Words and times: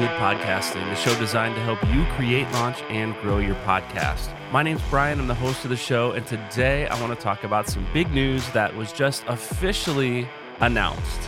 Good 0.00 0.08
Podcasting, 0.12 0.88
the 0.88 0.94
show 0.94 1.14
designed 1.18 1.54
to 1.56 1.60
help 1.60 1.78
you 1.92 2.06
create, 2.16 2.50
launch, 2.52 2.80
and 2.88 3.14
grow 3.20 3.36
your 3.36 3.56
podcast. 3.56 4.30
My 4.50 4.62
name's 4.62 4.80
Brian, 4.88 5.20
I'm 5.20 5.26
the 5.26 5.34
host 5.34 5.62
of 5.64 5.68
the 5.68 5.76
show, 5.76 6.12
and 6.12 6.26
today 6.26 6.86
I 6.86 6.98
want 7.02 7.14
to 7.14 7.22
talk 7.22 7.44
about 7.44 7.68
some 7.68 7.86
big 7.92 8.10
news 8.10 8.48
that 8.52 8.74
was 8.74 8.94
just 8.94 9.24
officially 9.28 10.26
announced. 10.60 11.20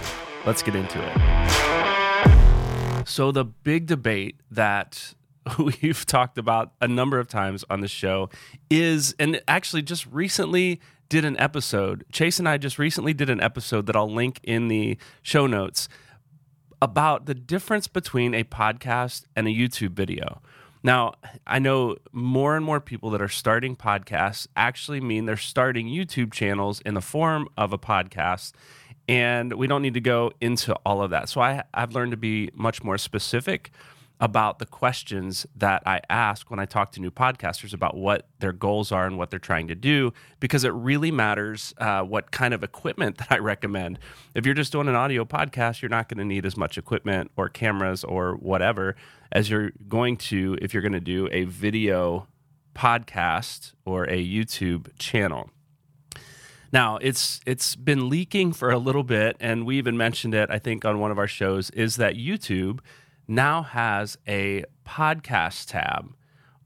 Let's 0.46 0.62
get 0.62 0.74
into 0.74 0.98
it. 1.04 3.06
So, 3.06 3.30
the 3.30 3.44
big 3.44 3.88
debate 3.88 4.36
that 4.50 5.16
we've 5.58 6.06
talked 6.06 6.38
about 6.38 6.72
a 6.80 6.88
number 6.88 7.18
of 7.18 7.28
times 7.28 7.66
on 7.68 7.80
the 7.80 7.88
show 7.88 8.30
is, 8.70 9.14
and 9.18 9.42
actually 9.46 9.82
just 9.82 10.06
recently 10.06 10.80
did 11.10 11.26
an 11.26 11.38
episode. 11.38 12.06
Chase 12.10 12.38
and 12.38 12.48
I 12.48 12.56
just 12.56 12.78
recently 12.78 13.12
did 13.12 13.28
an 13.28 13.42
episode 13.42 13.84
that 13.84 13.96
I'll 13.96 14.10
link 14.10 14.40
in 14.42 14.68
the 14.68 14.96
show 15.20 15.46
notes 15.46 15.90
about 16.82 17.26
the 17.26 17.34
difference 17.34 17.86
between 17.86 18.34
a 18.34 18.42
podcast 18.42 19.26
and 19.36 19.46
a 19.46 19.50
YouTube 19.50 19.92
video. 19.92 20.42
Now, 20.82 21.14
I 21.46 21.60
know 21.60 21.94
more 22.10 22.56
and 22.56 22.64
more 22.64 22.80
people 22.80 23.10
that 23.10 23.22
are 23.22 23.28
starting 23.28 23.76
podcasts 23.76 24.48
actually 24.56 25.00
mean 25.00 25.24
they're 25.24 25.36
starting 25.36 25.86
YouTube 25.86 26.32
channels 26.32 26.80
in 26.80 26.94
the 26.94 27.00
form 27.00 27.48
of 27.56 27.72
a 27.72 27.78
podcast. 27.78 28.50
And 29.08 29.52
we 29.52 29.68
don't 29.68 29.80
need 29.82 29.94
to 29.94 30.00
go 30.00 30.32
into 30.40 30.74
all 30.84 31.02
of 31.02 31.10
that. 31.10 31.28
So 31.28 31.40
I, 31.40 31.62
have 31.72 31.94
learned 31.94 32.10
to 32.10 32.16
be 32.16 32.50
much 32.52 32.82
more 32.82 32.98
specific 32.98 33.70
about 34.22 34.60
the 34.60 34.66
questions 34.66 35.44
that 35.56 35.82
I 35.84 36.00
ask 36.08 36.48
when 36.48 36.60
I 36.60 36.64
talk 36.64 36.92
to 36.92 37.00
new 37.00 37.10
podcasters 37.10 37.74
about 37.74 37.96
what 37.96 38.28
their 38.38 38.52
goals 38.52 38.92
are 38.92 39.04
and 39.04 39.18
what 39.18 39.30
they're 39.30 39.40
trying 39.40 39.66
to 39.66 39.74
do, 39.74 40.12
because 40.38 40.62
it 40.62 40.72
really 40.72 41.10
matters 41.10 41.74
uh, 41.78 42.02
what 42.02 42.30
kind 42.30 42.54
of 42.54 42.62
equipment 42.62 43.18
that 43.18 43.32
I 43.32 43.38
recommend. 43.38 43.98
If 44.36 44.46
you're 44.46 44.54
just 44.54 44.70
doing 44.70 44.86
an 44.86 44.94
audio 44.94 45.24
podcast, 45.24 45.82
you're 45.82 45.88
not 45.88 46.08
going 46.08 46.18
to 46.18 46.24
need 46.24 46.46
as 46.46 46.56
much 46.56 46.78
equipment 46.78 47.32
or 47.36 47.48
cameras 47.48 48.04
or 48.04 48.34
whatever 48.36 48.94
as 49.32 49.50
you're 49.50 49.72
going 49.88 50.16
to 50.18 50.56
if 50.62 50.72
you're 50.72 50.82
going 50.82 50.92
to 50.92 51.00
do 51.00 51.28
a 51.32 51.42
video 51.42 52.28
podcast 52.76 53.72
or 53.84 54.04
a 54.04 54.24
YouTube 54.24 54.96
channel. 55.00 55.50
Now 56.72 56.96
it's 56.98 57.40
it's 57.44 57.74
been 57.74 58.08
leaking 58.08 58.52
for 58.52 58.70
a 58.70 58.78
little 58.78 59.02
bit, 59.02 59.36
and 59.40 59.66
we 59.66 59.78
even 59.78 59.96
mentioned 59.96 60.32
it, 60.32 60.48
I 60.48 60.60
think, 60.60 60.84
on 60.84 61.00
one 61.00 61.10
of 61.10 61.18
our 61.18 61.26
shows, 61.26 61.70
is 61.70 61.96
that 61.96 62.14
YouTube 62.14 62.78
now 63.28 63.62
has 63.62 64.18
a 64.26 64.64
podcast 64.86 65.70
tab 65.70 66.14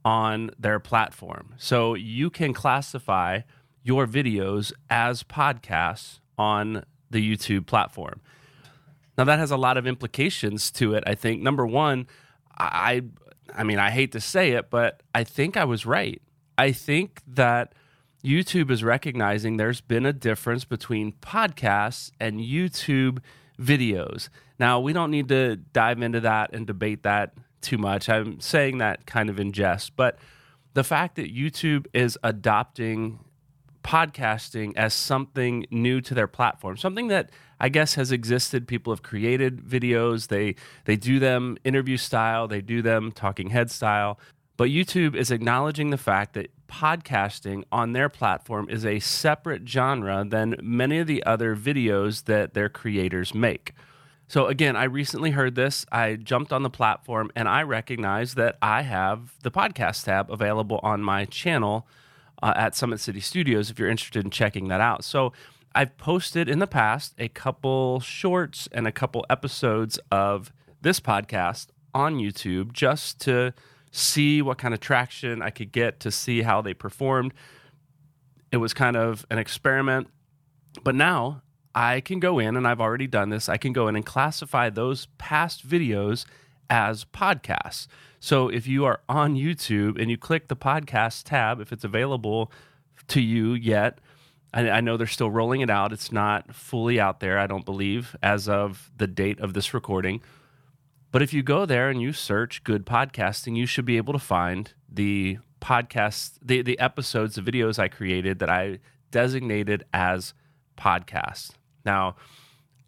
on 0.05 0.51
their 0.59 0.79
platform. 0.79 1.55
So 1.59 1.95
you 1.95 2.31
can 2.31 2.53
classify 2.53 3.41
your 3.83 4.07
videos 4.07 4.73
as 4.89 5.23
podcasts 5.23 6.21
on 6.39 6.85
the 7.11 7.37
YouTube 7.37 7.67
platform. 7.67 8.21
Now 9.17 9.25
that 9.25 9.39
has 9.39 9.51
a 9.51 9.57
lot 9.57 9.77
of 9.77 9.87
implications 9.87 10.71
to 10.73 10.95
it. 10.95 11.05
I 11.07 11.15
think 11.15 11.43
number 11.43 11.67
1, 11.67 12.07
I 12.59 13.03
I 13.55 13.65
mean, 13.65 13.79
I 13.79 13.91
hate 13.91 14.13
to 14.13 14.21
say 14.21 14.53
it, 14.53 14.71
but 14.71 15.03
I 15.15 15.25
think 15.25 15.57
I 15.57 15.65
was 15.65 15.87
right. 15.87 16.21
I 16.59 16.73
think 16.73 17.23
that 17.27 17.75
YouTube 18.25 18.71
is 18.71 18.83
recognizing 18.83 19.57
there's 19.57 19.81
been 19.81 20.05
a 20.05 20.13
difference 20.13 20.65
between 20.65 21.13
podcasts 21.13 22.11
and 22.19 22.41
YouTube 22.41 23.19
videos. 23.61 24.29
Now, 24.59 24.81
we 24.81 24.93
don't 24.93 25.11
need 25.11 25.29
to 25.29 25.57
dive 25.57 26.01
into 26.03 26.21
that 26.21 26.55
and 26.55 26.67
debate 26.67 27.03
that 27.03 27.35
too 27.61 27.79
much. 27.79 28.09
I'm 28.09 28.41
saying 28.41 28.79
that 28.79 29.07
kind 29.07 29.29
of 29.29 29.41
in 29.41 29.53
jest, 29.53 29.97
but 29.97 30.19
the 30.75 30.85
fact 30.85 31.17
that 31.17 31.35
YouTube 31.35 31.87
is 31.93 32.19
adopting 32.23 33.19
podcasting 33.83 34.73
as 34.77 34.93
something 34.93 35.65
new 35.71 36.01
to 36.01 36.13
their 36.13 36.27
platform, 36.27 36.77
something 36.77 37.07
that 37.09 37.31
I 37.61 37.69
guess 37.69 37.95
has 37.95 38.13
existed. 38.13 38.67
People 38.67 38.93
have 38.93 39.03
created 39.03 39.63
videos. 39.63 40.29
They 40.29 40.57
they 40.85 40.97
do 40.97 41.19
them 41.19 41.57
interview 41.65 41.97
style, 41.97 42.49
they 42.49 42.61
do 42.61 42.83
them 42.83 43.13
talking 43.13 43.51
head 43.51 43.71
style. 43.71 44.19
But 44.57 44.71
YouTube 44.71 45.15
is 45.15 45.31
acknowledging 45.31 45.91
the 45.91 45.99
fact 45.99 46.35
that 46.35 46.51
podcasting 46.67 47.65
on 47.71 47.93
their 47.93 48.09
platform 48.09 48.69
is 48.71 48.85
a 48.85 49.01
separate 49.01 49.69
genre 49.69 50.25
than 50.27 50.57
many 50.63 50.99
of 50.99 51.07
the 51.07 51.23
other 51.25 51.55
videos 51.55 52.25
that 52.25 52.55
their 52.55 52.69
creators 52.69 53.35
make. 53.35 53.73
So, 54.29 54.47
again, 54.47 54.75
I 54.75 54.85
recently 54.85 55.31
heard 55.31 55.55
this. 55.55 55.87
I 55.93 56.17
jumped 56.17 56.53
on 56.53 56.63
the 56.65 56.71
platform 56.71 57.31
and 57.37 57.49
I 57.49 57.63
recognize 57.63 58.35
that 58.35 58.57
I 58.61 58.83
have 58.83 59.35
the 59.43 59.53
podcast 59.53 60.05
tab 60.05 60.33
available 60.33 60.81
on 60.83 61.01
my 61.01 61.27
channel 61.27 61.87
uh, 62.43 62.53
at 62.57 62.75
Summit 62.75 62.99
City 62.99 63.21
Studios 63.21 63.71
if 63.71 63.79
you're 63.79 63.89
interested 63.89 64.25
in 64.25 64.31
checking 64.31 64.69
that 64.69 64.81
out. 64.81 65.05
So, 65.05 65.33
I've 65.77 65.97
posted 65.99 66.49
in 66.49 66.59
the 66.59 66.67
past 66.67 67.15
a 67.19 67.29
couple 67.29 68.01
shorts 68.01 68.67
and 68.73 68.87
a 68.87 68.93
couple 68.93 69.27
episodes 69.29 69.99
of 70.11 70.51
this 70.81 71.01
podcast 71.01 71.67
on 71.95 72.17
YouTube 72.17 72.73
just 72.73 73.21
to 73.21 73.53
see 73.97 74.43
what 74.43 74.59
kind 74.59 74.75
of 74.75 74.81
traction 74.81 75.41
I 75.41 75.51
could 75.51 75.73
get 75.73 76.01
to 76.01 76.11
see 76.11 76.43
how 76.43 76.61
they 76.61 76.75
performed. 76.75 77.33
It 78.53 78.59
was 78.59 78.75
kind 78.75 78.97
of 78.97 79.27
an 79.31 79.39
experiment. 79.39 80.09
But 80.83 80.95
now 80.95 81.43
I 81.75 82.01
can 82.01 82.21
go 82.21 82.39
in, 82.39 82.57
and 82.57 82.67
I've 82.67 82.81
already 82.81 83.07
done 83.07 83.31
this, 83.31 83.49
I 83.49 83.57
can 83.57 83.73
go 83.73 83.89
in 83.89 83.97
and 83.97 84.05
classify 84.05 84.69
those 84.69 85.07
past 85.19 85.67
videos 85.67 86.27
as 86.69 87.05
podcasts. 87.05 87.87
So 88.21 88.49
if 88.49 88.67
you 88.67 88.85
are 88.85 89.01
on 89.09 89.35
YouTube 89.35 90.01
and 90.01 90.11
you 90.11 90.19
click 90.19 90.49
the 90.49 90.57
podcast 90.57 91.25
tab, 91.25 91.61
if 91.61 91.73
it's 91.73 91.85
available 91.85 92.53
to 93.09 93.21
you 93.21 93.55
yet, 93.55 93.99
I, 94.53 94.81
know 94.81 94.97
they're 94.97 95.07
still 95.07 95.31
rolling 95.31 95.61
it 95.61 95.69
out. 95.69 95.93
It's 95.93 96.11
not 96.11 96.55
fully 96.55 96.99
out 96.99 97.21
there, 97.21 97.39
I 97.39 97.47
don't 97.47 97.67
believe, 97.67 98.17
as 98.23 98.49
of 98.49 98.91
the 98.97 99.07
date 99.07 99.39
of 99.39 99.53
this 99.53 99.75
recording. 99.75 100.23
But 101.17 101.23
if 101.23 101.33
you 101.33 101.43
go 101.43 101.65
there 101.65 101.89
and 101.89 101.99
you 101.99 102.13
search 102.13 102.63
good 102.63 102.85
podcasting, 102.85 103.57
you 103.57 103.65
should 103.65 103.87
be 103.87 103.97
able 103.97 104.13
to 104.13 104.19
find 104.19 104.75
the 104.87 105.39
podcasts, 105.63 106.33
the, 106.43 106.61
the 106.61 106.79
episodes, 106.79 107.37
the 107.37 107.41
videos 107.41 107.79
I 107.79 107.89
created 107.89 108.39
that 108.41 108.51
I 108.51 108.81
designated 109.13 109.87
as 109.95 110.35
podcasts. 110.77 111.53
Now, 111.87 112.17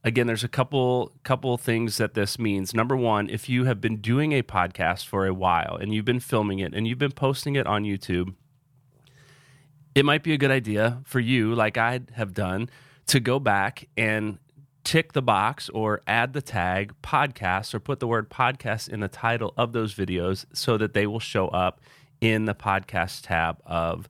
again, 0.04 0.26
there's 0.26 0.44
a 0.44 0.48
couple 0.48 1.14
couple 1.22 1.56
things 1.56 1.96
that 1.96 2.12
this 2.12 2.38
means. 2.38 2.74
Number 2.74 2.98
one, 2.98 3.30
if 3.30 3.48
you 3.48 3.64
have 3.64 3.80
been 3.80 3.96
doing 3.96 4.32
a 4.32 4.42
podcast 4.42 5.06
for 5.06 5.24
a 5.24 5.32
while 5.32 5.78
and 5.80 5.94
you've 5.94 6.04
been 6.04 6.20
filming 6.20 6.58
it 6.58 6.74
and 6.74 6.86
you've 6.86 6.98
been 6.98 7.12
posting 7.12 7.56
it 7.56 7.66
on 7.66 7.84
YouTube, 7.84 8.34
it 9.94 10.04
might 10.04 10.22
be 10.22 10.34
a 10.34 10.38
good 10.38 10.50
idea 10.50 11.00
for 11.06 11.18
you, 11.18 11.54
like 11.54 11.78
I 11.78 12.00
have 12.12 12.34
done, 12.34 12.68
to 13.06 13.20
go 13.20 13.38
back 13.38 13.88
and 13.96 14.36
tick 14.84 15.12
the 15.12 15.22
box 15.22 15.68
or 15.70 16.02
add 16.06 16.32
the 16.32 16.42
tag 16.42 16.94
podcast 17.02 17.74
or 17.74 17.80
put 17.80 18.00
the 18.00 18.06
word 18.06 18.30
podcast 18.30 18.88
in 18.88 19.00
the 19.00 19.08
title 19.08 19.52
of 19.56 19.72
those 19.72 19.94
videos 19.94 20.46
so 20.52 20.78
that 20.78 20.94
they 20.94 21.06
will 21.06 21.20
show 21.20 21.48
up 21.48 21.80
in 22.20 22.46
the 22.46 22.54
podcast 22.54 23.22
tab 23.26 23.60
of 23.66 24.08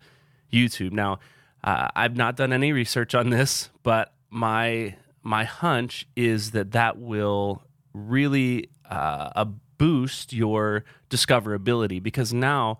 YouTube. 0.53 0.93
Now, 0.93 1.19
uh, 1.65 1.89
I've 1.95 2.17
not 2.17 2.37
done 2.37 2.53
any 2.53 2.73
research 2.73 3.15
on 3.15 3.31
this, 3.31 3.71
but 3.83 4.12
my 4.31 4.95
my 5.23 5.45
hunch 5.45 6.06
is 6.17 6.53
that 6.53 6.73
that 6.73 6.99
will 6.99 7.62
really 7.93 8.71
uh, 8.89 9.45
boost 9.77 10.33
your 10.33 10.85
discoverability 11.11 12.03
because 12.03 12.33
now 12.33 12.79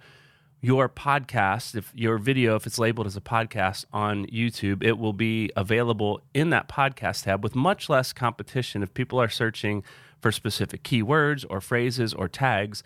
your 0.61 0.89
podcast, 0.89 1.77
if 1.77 1.93
your 1.95 2.19
video, 2.19 2.57
if 2.57 2.67
it's 2.67 2.79
labeled 2.79 3.07
as 3.07 3.17
a 3.17 3.21
podcast 3.21 3.85
on 3.93 4.27
YouTube, 4.27 4.83
it 4.83 4.99
will 4.99 5.13
be 5.13 5.51
available 5.57 6.21
in 6.35 6.51
that 6.51 6.69
podcast 6.69 7.25
tab 7.25 7.45
with 7.45 7.55
much 7.55 7.89
less 7.89 8.13
competition 8.13 8.83
if 8.83 8.93
people 8.93 9.21
are 9.21 9.29
searching 9.29 9.85
for 10.21 10.33
specific 10.33 10.83
keywords 10.83 11.45
or 11.49 11.61
phrases 11.61 12.13
or 12.13 12.29
tags 12.29 12.83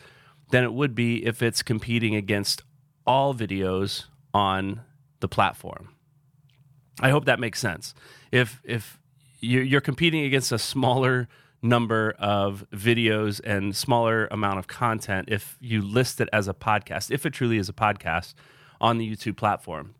than 0.50 0.64
it 0.64 0.74
would 0.74 0.94
be 0.94 1.24
if 1.24 1.42
it's 1.42 1.62
competing 1.62 2.14
against 2.14 2.62
all 3.06 3.34
videos 3.34 4.04
on 4.34 4.82
the 5.20 5.28
platform. 5.28 5.88
I 7.00 7.08
hope 7.08 7.24
that 7.24 7.40
makes 7.40 7.58
sense. 7.58 7.94
If 8.30 8.60
if 8.64 8.98
you're 9.40 9.80
competing 9.80 10.24
against 10.24 10.52
a 10.52 10.58
smaller 10.58 11.28
number 11.62 12.14
of 12.18 12.66
videos 12.72 13.40
and 13.44 13.74
smaller 13.74 14.26
amount 14.30 14.58
of 14.58 14.66
content 14.66 15.28
if 15.30 15.56
you 15.60 15.80
list 15.80 16.20
it 16.20 16.28
as 16.32 16.48
a 16.48 16.54
podcast, 16.54 17.10
if 17.10 17.24
it 17.24 17.30
truly 17.30 17.56
is 17.56 17.68
a 17.68 17.72
podcast 17.72 18.34
on 18.80 18.98
the 18.98 19.08
YouTube 19.08 19.36
platform. 19.36 19.94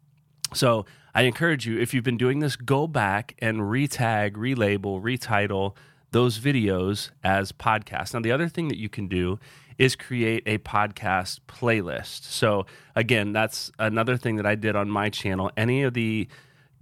So 0.53 0.85
I 1.15 1.23
encourage 1.23 1.67
you, 1.67 1.79
if 1.79 1.95
you've 1.95 2.05
been 2.05 2.17
doing 2.17 2.41
this, 2.41 2.57
go 2.57 2.87
back 2.87 3.35
and 3.39 3.61
retag, 3.61 4.33
relabel, 4.33 5.01
retitle 5.01 5.77
those 6.11 6.39
videos 6.39 7.11
as 7.23 7.53
podcasts. 7.53 8.13
Now, 8.13 8.21
the 8.21 8.33
other 8.33 8.49
thing 8.49 8.69
that 8.69 8.79
you 8.79 8.89
can 8.89 9.09
do 9.09 9.39
is 9.79 9.97
create 9.97 10.43
a 10.47 10.59
podcast 10.59 11.41
playlist. 11.49 12.25
So, 12.25 12.67
again, 12.95 13.33
that's 13.33 13.73
another 13.79 14.17
thing 14.17 14.37
that 14.37 14.47
I 14.47 14.55
did 14.55 14.77
on 14.77 14.91
my 14.91 15.09
channel. 15.09 15.51
Any 15.57 15.83
of 15.83 15.95
the 15.95 16.29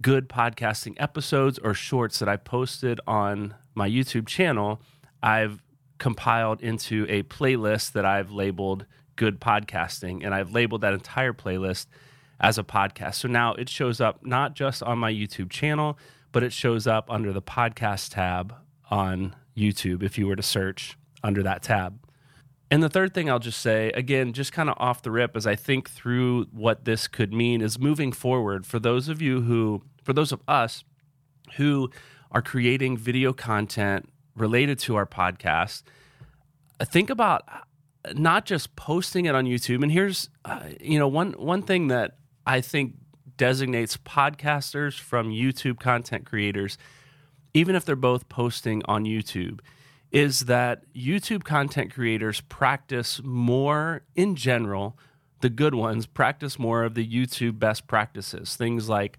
good 0.01 0.27
podcasting 0.27 0.95
episodes 0.97 1.59
or 1.59 1.73
shorts 1.73 2.19
that 2.19 2.27
I 2.27 2.35
posted 2.35 2.99
on 3.07 3.55
my 3.75 3.89
YouTube 3.89 4.27
channel, 4.27 4.81
I've 5.21 5.61
compiled 5.97 6.61
into 6.61 7.05
a 7.09 7.23
playlist 7.23 7.91
that 7.91 8.05
I've 8.05 8.31
labeled 8.31 8.85
Good 9.15 9.39
Podcasting. 9.39 10.25
And 10.25 10.33
I've 10.33 10.51
labeled 10.51 10.81
that 10.81 10.93
entire 10.93 11.33
playlist 11.33 11.85
as 12.39 12.57
a 12.57 12.63
podcast. 12.63 13.15
So 13.15 13.27
now 13.27 13.53
it 13.53 13.69
shows 13.69 14.01
up 14.01 14.25
not 14.25 14.55
just 14.55 14.81
on 14.81 14.97
my 14.97 15.13
YouTube 15.13 15.51
channel, 15.51 15.99
but 16.31 16.43
it 16.43 16.51
shows 16.51 16.87
up 16.87 17.09
under 17.09 17.31
the 17.31 17.41
podcast 17.41 18.13
tab 18.13 18.55
on 18.89 19.35
YouTube 19.55 20.01
if 20.01 20.17
you 20.17 20.25
were 20.27 20.35
to 20.35 20.43
search 20.43 20.97
under 21.23 21.43
that 21.43 21.61
tab. 21.61 21.99
And 22.71 22.81
the 22.81 22.89
third 22.89 23.13
thing 23.13 23.29
I'll 23.29 23.37
just 23.37 23.59
say, 23.59 23.91
again, 23.91 24.33
just 24.33 24.53
kind 24.53 24.69
of 24.69 24.77
off 24.79 25.01
the 25.01 25.11
rip, 25.11 25.35
as 25.35 25.45
I 25.45 25.55
think 25.55 25.89
through 25.89 26.45
what 26.51 26.85
this 26.85 27.07
could 27.07 27.33
mean, 27.33 27.61
is 27.61 27.77
moving 27.77 28.11
forward 28.11 28.65
for 28.65 28.79
those 28.79 29.09
of 29.09 29.21
you 29.21 29.41
who, 29.41 29.83
for 30.03 30.13
those 30.13 30.31
of 30.31 30.41
us 30.47 30.83
who 31.57 31.91
are 32.31 32.41
creating 32.41 32.97
video 32.97 33.33
content 33.33 34.09
related 34.35 34.79
to 34.79 34.95
our 34.95 35.05
podcast, 35.05 35.83
think 36.85 37.09
about 37.09 37.43
not 38.13 38.45
just 38.45 38.75
posting 38.75 39.25
it 39.25 39.35
on 39.35 39.45
YouTube. 39.45 39.83
And 39.83 39.91
here's, 39.91 40.29
uh, 40.45 40.61
you 40.79 40.97
know, 40.97 41.07
one 41.07 41.33
one 41.33 41.61
thing 41.61 41.87
that 41.89 42.17
I 42.45 42.61
think 42.61 42.95
designates 43.37 43.97
podcasters 43.97 44.99
from 44.99 45.29
YouTube 45.29 45.79
content 45.79 46.25
creators, 46.25 46.77
even 47.53 47.75
if 47.75 47.85
they're 47.85 47.95
both 47.95 48.29
posting 48.29 48.81
on 48.85 49.05
YouTube, 49.05 49.59
is 50.11 50.41
that 50.41 50.83
YouTube 50.93 51.43
content 51.43 51.93
creators 51.93 52.41
practice 52.41 53.21
more 53.23 54.03
in 54.15 54.35
general. 54.35 54.97
The 55.41 55.49
good 55.49 55.73
ones 55.73 56.05
practice 56.05 56.59
more 56.59 56.83
of 56.83 56.93
the 56.93 57.07
YouTube 57.07 57.57
best 57.57 57.87
practices, 57.87 58.55
things 58.55 58.89
like 58.89 59.17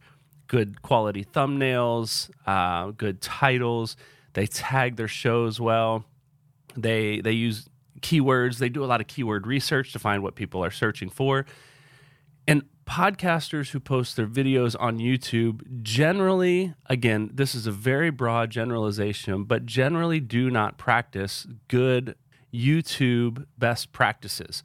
good 0.52 0.82
quality 0.82 1.24
thumbnails, 1.24 2.30
uh, 2.46 2.90
good 2.90 3.22
titles. 3.22 3.96
They 4.34 4.46
tag 4.46 4.96
their 4.96 5.08
shows 5.08 5.58
well. 5.58 6.04
They 6.76 7.22
they 7.22 7.32
use 7.32 7.70
keywords. 8.00 8.58
They 8.58 8.68
do 8.68 8.84
a 8.84 8.86
lot 8.86 9.00
of 9.00 9.06
keyword 9.06 9.46
research 9.46 9.92
to 9.94 9.98
find 9.98 10.22
what 10.22 10.34
people 10.34 10.62
are 10.62 10.70
searching 10.70 11.08
for. 11.08 11.46
And 12.46 12.64
podcasters 12.86 13.70
who 13.70 13.80
post 13.80 14.16
their 14.16 14.26
videos 14.26 14.76
on 14.78 14.98
YouTube 14.98 15.82
generally, 15.82 16.74
again, 16.86 17.30
this 17.32 17.54
is 17.54 17.66
a 17.66 17.72
very 17.72 18.10
broad 18.10 18.50
generalization, 18.50 19.44
but 19.44 19.64
generally 19.64 20.20
do 20.20 20.50
not 20.50 20.76
practice 20.76 21.46
good 21.68 22.14
YouTube 22.52 23.46
best 23.56 23.92
practices. 23.92 24.62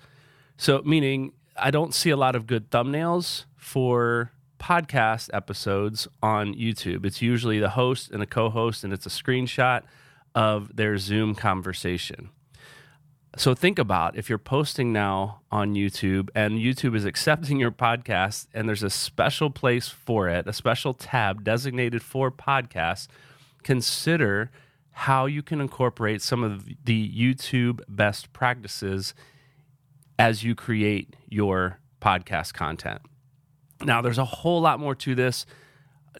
So, 0.57 0.81
meaning 0.83 1.31
I 1.55 1.71
don't 1.71 1.93
see 1.93 2.09
a 2.09 2.17
lot 2.17 2.35
of 2.35 2.45
good 2.45 2.71
thumbnails 2.71 3.45
for 3.55 4.31
podcast 4.59 5.29
episodes 5.33 6.07
on 6.21 6.53
YouTube. 6.53 7.05
It's 7.05 7.21
usually 7.21 7.59
the 7.59 7.69
host 7.69 8.11
and 8.11 8.21
a 8.21 8.25
co 8.25 8.49
host, 8.49 8.83
and 8.83 8.93
it's 8.93 9.05
a 9.05 9.09
screenshot 9.09 9.83
of 10.35 10.75
their 10.75 10.97
Zoom 10.97 11.35
conversation. 11.35 12.29
So 13.37 13.53
think 13.53 13.77
about 13.77 14.17
if 14.17 14.29
you're 14.29 14.39
posting 14.39 14.91
now 14.91 15.41
on 15.51 15.75
YouTube 15.75 16.29
and 16.33 16.57
YouTube 16.57 16.95
is 16.95 17.05
accepting 17.05 17.59
your 17.59 17.71
podcast 17.71 18.47
and 18.51 18.67
there's 18.67 18.81
a 18.81 18.89
special 18.89 19.51
place 19.51 19.87
for 19.89 20.27
it, 20.27 20.47
a 20.47 20.53
special 20.53 20.95
tab 20.95 21.43
designated 21.43 22.01
for 22.01 22.31
podcasts, 22.31 23.07
consider 23.61 24.49
how 24.91 25.27
you 25.27 25.43
can 25.43 25.61
incorporate 25.61 26.23
some 26.23 26.43
of 26.43 26.65
the 26.85 27.11
YouTube 27.11 27.81
best 27.87 28.33
practices 28.33 29.13
as 30.17 30.43
you 30.43 30.55
create 30.55 31.15
your 31.29 31.79
podcast 32.01 32.53
content. 32.53 33.01
Now, 33.83 34.01
there's 34.01 34.17
a 34.17 34.25
whole 34.25 34.61
lot 34.61 34.79
more 34.79 34.95
to 34.95 35.15
this 35.15 35.45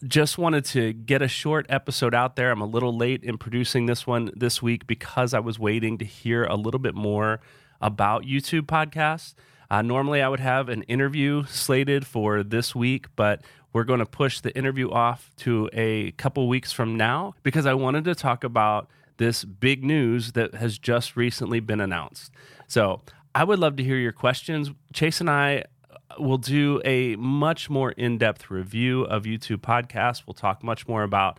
just 0.06 0.38
wanted 0.38 0.64
to 0.64 0.92
get 0.92 1.22
a 1.22 1.28
short 1.28 1.66
episode 1.68 2.14
out 2.14 2.36
there. 2.36 2.50
I'm 2.50 2.60
a 2.60 2.66
little 2.66 2.96
late 2.96 3.24
in 3.24 3.38
producing 3.38 3.86
this 3.86 4.06
one 4.06 4.30
this 4.34 4.62
week 4.62 4.86
because 4.86 5.34
I 5.34 5.40
was 5.40 5.58
waiting 5.58 5.98
to 5.98 6.04
hear 6.04 6.44
a 6.44 6.54
little 6.54 6.78
bit 6.78 6.94
more 6.94 7.40
about 7.80 8.22
YouTube 8.22 8.62
podcasts. 8.62 9.34
Uh, 9.70 9.82
normally, 9.82 10.22
I 10.22 10.28
would 10.28 10.40
have 10.40 10.68
an 10.68 10.82
interview 10.84 11.44
slated 11.46 12.06
for 12.06 12.42
this 12.42 12.74
week, 12.74 13.06
but 13.16 13.42
we're 13.72 13.84
going 13.84 13.98
to 13.98 14.06
push 14.06 14.40
the 14.40 14.56
interview 14.56 14.90
off 14.90 15.30
to 15.38 15.68
a 15.72 16.12
couple 16.12 16.48
weeks 16.48 16.72
from 16.72 16.96
now 16.96 17.34
because 17.42 17.66
I 17.66 17.74
wanted 17.74 18.04
to 18.04 18.14
talk 18.14 18.44
about 18.44 18.88
this 19.18 19.44
big 19.44 19.84
news 19.84 20.32
that 20.32 20.54
has 20.54 20.78
just 20.78 21.16
recently 21.16 21.60
been 21.60 21.80
announced. 21.80 22.32
So, 22.66 23.02
I 23.34 23.44
would 23.44 23.58
love 23.58 23.76
to 23.76 23.84
hear 23.84 23.96
your 23.96 24.12
questions. 24.12 24.70
Chase 24.92 25.20
and 25.20 25.28
I 25.28 25.64
we'll 26.18 26.38
do 26.38 26.80
a 26.84 27.16
much 27.16 27.68
more 27.68 27.92
in-depth 27.92 28.50
review 28.50 29.02
of 29.02 29.24
YouTube 29.24 29.58
podcasts. 29.58 30.22
We'll 30.26 30.34
talk 30.34 30.62
much 30.62 30.88
more 30.88 31.02
about 31.02 31.38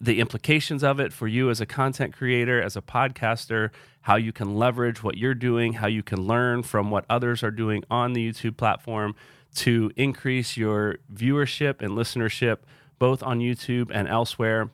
the 0.00 0.20
implications 0.20 0.82
of 0.82 1.00
it 1.00 1.12
for 1.12 1.26
you 1.26 1.50
as 1.50 1.60
a 1.60 1.66
content 1.66 2.14
creator, 2.14 2.60
as 2.60 2.76
a 2.76 2.82
podcaster, 2.82 3.70
how 4.02 4.16
you 4.16 4.32
can 4.32 4.54
leverage 4.54 5.02
what 5.02 5.16
you're 5.16 5.34
doing, 5.34 5.74
how 5.74 5.86
you 5.86 6.02
can 6.02 6.20
learn 6.26 6.62
from 6.62 6.90
what 6.90 7.04
others 7.08 7.42
are 7.42 7.50
doing 7.50 7.84
on 7.90 8.12
the 8.12 8.30
YouTube 8.30 8.56
platform 8.56 9.14
to 9.54 9.90
increase 9.96 10.56
your 10.56 10.96
viewership 11.12 11.80
and 11.80 11.92
listenership 11.92 12.58
both 12.98 13.22
on 13.22 13.38
YouTube 13.38 13.90
and 13.92 14.08
elsewhere. 14.08 14.70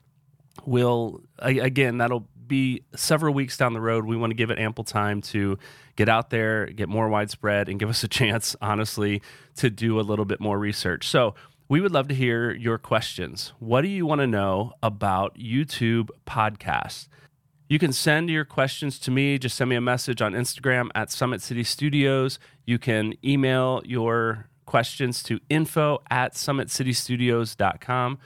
We'll 0.64 1.22
again, 1.38 1.98
that'll 1.98 2.26
be 2.50 2.82
several 2.94 3.32
weeks 3.32 3.56
down 3.56 3.72
the 3.72 3.80
road. 3.80 4.04
We 4.04 4.16
want 4.18 4.32
to 4.32 4.34
give 4.34 4.50
it 4.50 4.58
ample 4.58 4.84
time 4.84 5.22
to 5.22 5.58
get 5.96 6.10
out 6.10 6.28
there, 6.28 6.66
get 6.66 6.90
more 6.90 7.08
widespread, 7.08 7.70
and 7.70 7.80
give 7.80 7.88
us 7.88 8.04
a 8.04 8.08
chance, 8.08 8.54
honestly, 8.60 9.22
to 9.56 9.70
do 9.70 9.98
a 9.98 10.02
little 10.02 10.26
bit 10.26 10.40
more 10.40 10.58
research. 10.58 11.08
So, 11.08 11.34
we 11.68 11.80
would 11.80 11.92
love 11.92 12.08
to 12.08 12.14
hear 12.14 12.50
your 12.50 12.78
questions. 12.78 13.52
What 13.60 13.82
do 13.82 13.88
you 13.88 14.04
want 14.04 14.20
to 14.20 14.26
know 14.26 14.72
about 14.82 15.38
YouTube 15.38 16.10
podcasts? 16.26 17.06
You 17.68 17.78
can 17.78 17.92
send 17.92 18.28
your 18.28 18.44
questions 18.44 18.98
to 18.98 19.12
me. 19.12 19.38
Just 19.38 19.56
send 19.56 19.70
me 19.70 19.76
a 19.76 19.80
message 19.80 20.20
on 20.20 20.32
Instagram 20.32 20.88
at 20.96 21.12
Summit 21.12 21.40
City 21.40 21.62
Studios. 21.62 22.40
You 22.66 22.80
can 22.80 23.14
email 23.24 23.82
your 23.84 24.48
questions 24.66 25.22
to 25.22 25.38
info 25.48 26.02
at 26.10 26.34
summitcitystudios.com. 26.34 28.18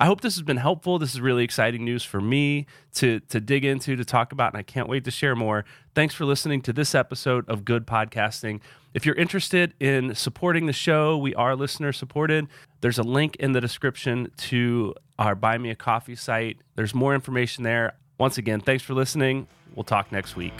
I 0.00 0.06
hope 0.06 0.20
this 0.20 0.36
has 0.36 0.42
been 0.42 0.58
helpful. 0.58 1.00
This 1.00 1.12
is 1.12 1.20
really 1.20 1.42
exciting 1.42 1.84
news 1.84 2.04
for 2.04 2.20
me 2.20 2.66
to, 2.94 3.18
to 3.20 3.40
dig 3.40 3.64
into, 3.64 3.96
to 3.96 4.04
talk 4.04 4.30
about, 4.30 4.52
and 4.52 4.58
I 4.58 4.62
can't 4.62 4.88
wait 4.88 5.02
to 5.04 5.10
share 5.10 5.34
more. 5.34 5.64
Thanks 5.96 6.14
for 6.14 6.24
listening 6.24 6.60
to 6.62 6.72
this 6.72 6.94
episode 6.94 7.48
of 7.48 7.64
Good 7.64 7.84
Podcasting. 7.84 8.60
If 8.94 9.04
you're 9.04 9.16
interested 9.16 9.74
in 9.80 10.14
supporting 10.14 10.66
the 10.66 10.72
show, 10.72 11.18
we 11.18 11.34
are 11.34 11.56
listener 11.56 11.92
supported. 11.92 12.46
There's 12.80 12.98
a 12.98 13.02
link 13.02 13.34
in 13.36 13.52
the 13.52 13.60
description 13.60 14.30
to 14.36 14.94
our 15.18 15.34
Buy 15.34 15.58
Me 15.58 15.70
a 15.70 15.74
Coffee 15.74 16.14
site. 16.14 16.58
There's 16.76 16.94
more 16.94 17.12
information 17.12 17.64
there. 17.64 17.94
Once 18.18 18.38
again, 18.38 18.60
thanks 18.60 18.84
for 18.84 18.94
listening. 18.94 19.48
We'll 19.74 19.82
talk 19.82 20.12
next 20.12 20.36
week. 20.36 20.54